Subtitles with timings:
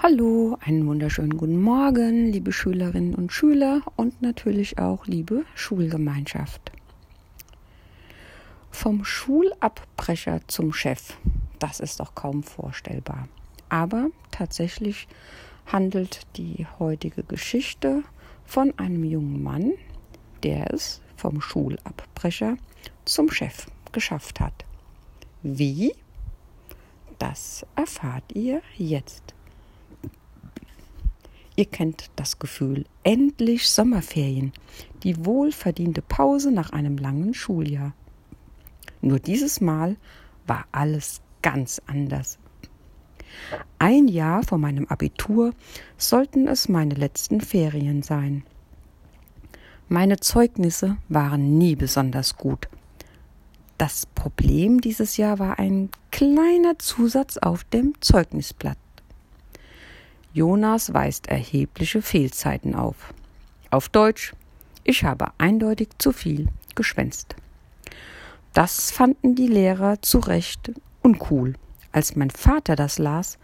[0.00, 6.70] Hallo, einen wunderschönen guten Morgen, liebe Schülerinnen und Schüler und natürlich auch liebe Schulgemeinschaft.
[8.70, 11.16] Vom Schulabbrecher zum Chef,
[11.58, 13.26] das ist doch kaum vorstellbar.
[13.70, 15.08] Aber tatsächlich
[15.66, 18.04] handelt die heutige Geschichte
[18.44, 19.72] von einem jungen Mann,
[20.44, 22.56] der es vom Schulabbrecher
[23.04, 24.64] zum Chef geschafft hat.
[25.42, 25.92] Wie?
[27.18, 29.34] Das erfahrt ihr jetzt.
[31.58, 32.84] Ihr kennt das Gefühl.
[33.02, 34.52] Endlich Sommerferien.
[35.02, 37.94] Die wohlverdiente Pause nach einem langen Schuljahr.
[39.00, 39.96] Nur dieses Mal
[40.46, 42.38] war alles ganz anders.
[43.80, 45.52] Ein Jahr vor meinem Abitur
[45.96, 48.44] sollten es meine letzten Ferien sein.
[49.88, 52.68] Meine Zeugnisse waren nie besonders gut.
[53.78, 58.78] Das Problem dieses Jahr war ein kleiner Zusatz auf dem Zeugnisblatt.
[60.38, 63.12] Jonas weist erhebliche Fehlzeiten auf.
[63.72, 64.34] Auf Deutsch,
[64.84, 67.34] ich habe eindeutig zu viel geschwänzt.
[68.52, 70.70] Das fanden die Lehrer zu Recht
[71.02, 71.54] uncool.
[71.90, 73.36] Als mein Vater das las,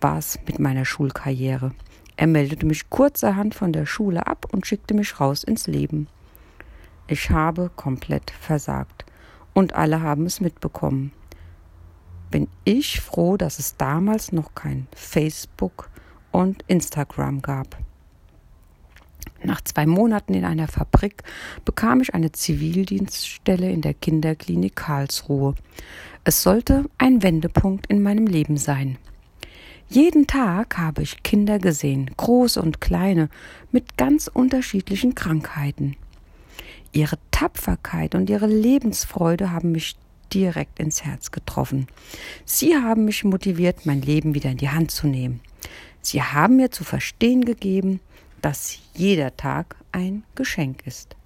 [0.00, 1.72] war es mit meiner Schulkarriere.
[2.14, 6.06] Er meldete mich kurzerhand von der Schule ab und schickte mich raus ins Leben.
[7.08, 9.06] Ich habe komplett versagt.
[9.54, 11.10] Und alle haben es mitbekommen.
[12.30, 15.90] Bin ich froh, dass es damals noch kein Facebook
[16.32, 17.78] und Instagram gab.
[19.44, 21.22] Nach zwei Monaten in einer Fabrik
[21.64, 25.54] bekam ich eine Zivildienststelle in der Kinderklinik Karlsruhe.
[26.24, 28.98] Es sollte ein Wendepunkt in meinem Leben sein.
[29.88, 33.28] Jeden Tag habe ich Kinder gesehen, große und kleine,
[33.72, 35.96] mit ganz unterschiedlichen Krankheiten.
[36.92, 39.96] Ihre Tapferkeit und ihre Lebensfreude haben mich
[40.32, 41.88] direkt ins Herz getroffen.
[42.44, 45.40] Sie haben mich motiviert, mein Leben wieder in die Hand zu nehmen.
[46.02, 48.00] Sie haben mir zu verstehen gegeben,
[48.42, 51.16] dass jeder Tag ein Geschenk ist.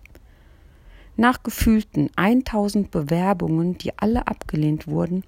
[1.16, 5.24] Nach gefühlten 1000 Bewerbungen, die alle abgelehnt wurden,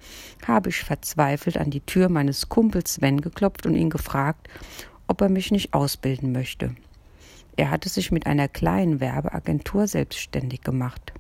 [0.47, 4.49] habe ich verzweifelt an die Tür meines Kumpels Sven geklopft und ihn gefragt,
[5.07, 6.75] ob er mich nicht ausbilden möchte.
[7.57, 11.15] Er hatte sich mit einer kleinen Werbeagentur selbstständig gemacht.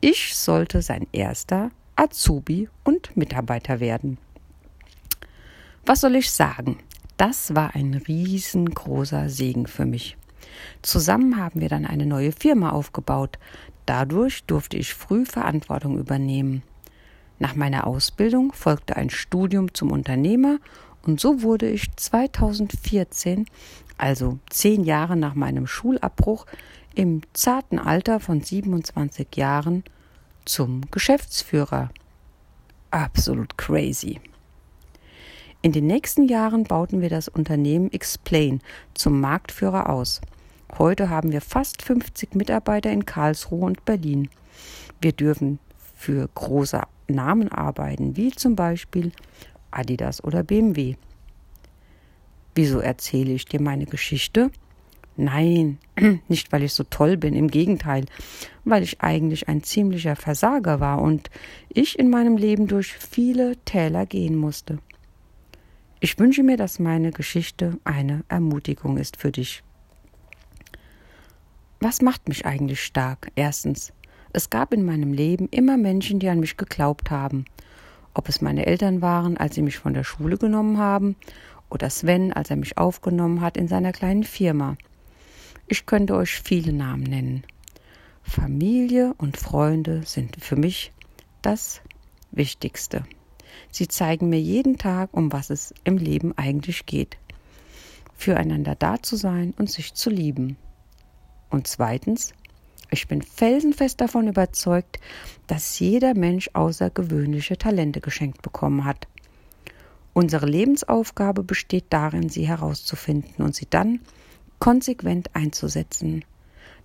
[0.00, 4.18] Ich sollte sein erster Azubi und Mitarbeiter werden.
[5.86, 6.78] Was soll ich sagen?
[7.20, 10.16] Das war ein riesengroßer Segen für mich.
[10.80, 13.38] Zusammen haben wir dann eine neue Firma aufgebaut.
[13.84, 16.62] Dadurch durfte ich früh Verantwortung übernehmen.
[17.38, 20.60] Nach meiner Ausbildung folgte ein Studium zum Unternehmer
[21.02, 23.44] und so wurde ich 2014,
[23.98, 26.46] also zehn Jahre nach meinem Schulabbruch,
[26.94, 29.84] im zarten Alter von 27 Jahren
[30.46, 31.90] zum Geschäftsführer.
[32.90, 34.20] Absolut crazy.
[35.62, 38.62] In den nächsten Jahren bauten wir das Unternehmen Explain
[38.94, 40.22] zum Marktführer aus.
[40.78, 44.30] Heute haben wir fast 50 Mitarbeiter in Karlsruhe und Berlin.
[45.02, 45.58] Wir dürfen
[45.94, 49.12] für große Namen arbeiten, wie zum Beispiel
[49.70, 50.94] Adidas oder BMW.
[52.54, 54.50] Wieso erzähle ich dir meine Geschichte?
[55.18, 55.76] Nein,
[56.28, 58.06] nicht weil ich so toll bin, im Gegenteil,
[58.64, 61.28] weil ich eigentlich ein ziemlicher Versager war und
[61.68, 64.78] ich in meinem Leben durch viele Täler gehen musste.
[66.02, 69.62] Ich wünsche mir, dass meine Geschichte eine Ermutigung ist für dich.
[71.78, 73.30] Was macht mich eigentlich stark?
[73.34, 73.92] Erstens,
[74.32, 77.44] es gab in meinem Leben immer Menschen, die an mich geglaubt haben.
[78.14, 81.16] Ob es meine Eltern waren, als sie mich von der Schule genommen haben,
[81.68, 84.78] oder Sven, als er mich aufgenommen hat in seiner kleinen Firma.
[85.66, 87.44] Ich könnte euch viele Namen nennen.
[88.22, 90.92] Familie und Freunde sind für mich
[91.42, 91.82] das
[92.30, 93.04] Wichtigste.
[93.70, 97.16] Sie zeigen mir jeden Tag, um was es im Leben eigentlich geht.
[98.16, 100.56] Füreinander da zu sein und sich zu lieben.
[101.48, 102.32] Und zweitens,
[102.90, 104.98] ich bin felsenfest davon überzeugt,
[105.46, 109.06] dass jeder Mensch außergewöhnliche Talente geschenkt bekommen hat.
[110.12, 114.00] Unsere Lebensaufgabe besteht darin, sie herauszufinden und sie dann
[114.58, 116.24] konsequent einzusetzen.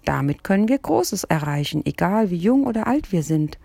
[0.05, 3.57] Damit können wir Großes erreichen, egal wie jung oder alt wir sind.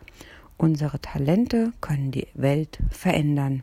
[0.61, 3.62] Unsere Talente können die Welt verändern.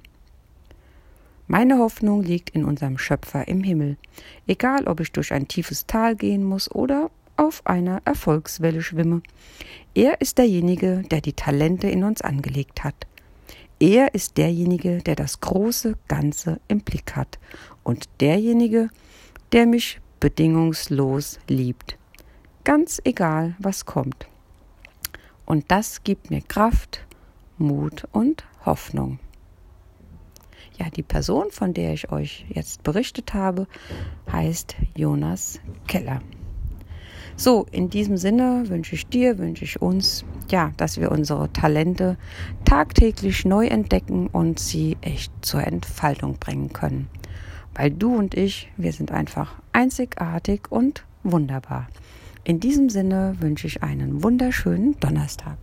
[1.46, 3.98] Meine Hoffnung liegt in unserem Schöpfer im Himmel.
[4.48, 9.22] Egal, ob ich durch ein tiefes Tal gehen muss oder auf einer Erfolgswelle schwimme.
[9.94, 13.06] Er ist derjenige, der die Talente in uns angelegt hat.
[13.80, 17.38] Er ist derjenige, der das große Ganze im Blick hat
[17.84, 18.90] und derjenige,
[19.52, 21.96] der mich bedingungslos liebt.
[22.64, 24.28] Ganz egal, was kommt.
[25.48, 27.08] Und das gibt mir Kraft,
[27.58, 29.18] Mut und Hoffnung.
[30.78, 33.66] Ja, die Person, von der ich euch jetzt berichtet habe,
[34.32, 36.22] heißt Jonas Keller.
[37.38, 42.18] So, in diesem Sinne wünsche ich dir, wünsche ich uns, ja, dass wir unsere Talente
[42.66, 47.08] tagtäglich neu entdecken und sie echt zur Entfaltung bringen können.
[47.74, 51.88] Weil du und ich, wir sind einfach einzigartig und wunderbar.
[52.48, 55.58] In diesem Sinne wünsche ich einen wunderschönen Donnerstag.